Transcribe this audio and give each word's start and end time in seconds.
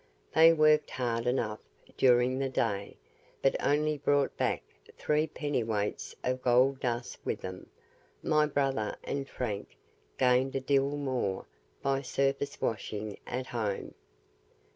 They 0.33 0.51
worked 0.51 0.89
hard 0.89 1.27
enough 1.27 1.59
during 1.95 2.39
the 2.39 2.49
day, 2.49 2.97
but 3.43 3.55
only 3.63 3.99
brought 3.99 4.35
back 4.35 4.63
three 4.97 5.27
pennyweights 5.27 6.15
of 6.23 6.41
gold 6.41 6.79
dust 6.79 7.19
with 7.23 7.41
them. 7.41 7.69
My 8.23 8.47
brother 8.47 8.95
and 9.03 9.29
Frank 9.29 9.77
gained 10.17 10.55
a 10.55 10.59
deal 10.59 10.97
more 10.97 11.45
by 11.83 12.01
surface 12.01 12.59
washing 12.59 13.19
at 13.27 13.45
home. 13.45 13.93